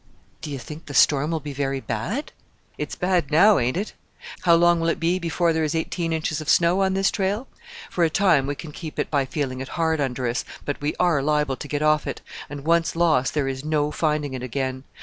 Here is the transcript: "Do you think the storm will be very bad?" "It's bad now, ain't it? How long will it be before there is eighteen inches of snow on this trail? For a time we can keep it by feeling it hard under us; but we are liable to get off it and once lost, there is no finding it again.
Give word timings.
"Do 0.41 0.49
you 0.49 0.57
think 0.57 0.87
the 0.87 0.95
storm 0.95 1.29
will 1.29 1.39
be 1.39 1.53
very 1.53 1.79
bad?" 1.79 2.31
"It's 2.75 2.95
bad 2.95 3.29
now, 3.29 3.59
ain't 3.59 3.77
it? 3.77 3.93
How 4.45 4.55
long 4.55 4.79
will 4.79 4.89
it 4.89 4.99
be 4.99 5.19
before 5.19 5.53
there 5.53 5.63
is 5.63 5.75
eighteen 5.75 6.11
inches 6.11 6.41
of 6.41 6.49
snow 6.49 6.81
on 6.81 6.95
this 6.95 7.11
trail? 7.11 7.47
For 7.91 8.03
a 8.03 8.09
time 8.09 8.47
we 8.47 8.55
can 8.55 8.71
keep 8.71 8.97
it 8.97 9.11
by 9.11 9.25
feeling 9.25 9.61
it 9.61 9.67
hard 9.77 10.01
under 10.01 10.27
us; 10.27 10.43
but 10.65 10.81
we 10.81 10.95
are 10.99 11.21
liable 11.21 11.57
to 11.57 11.67
get 11.67 11.83
off 11.83 12.07
it 12.07 12.19
and 12.49 12.65
once 12.65 12.95
lost, 12.95 13.35
there 13.35 13.47
is 13.47 13.63
no 13.63 13.91
finding 13.91 14.33
it 14.33 14.41
again. 14.41 14.85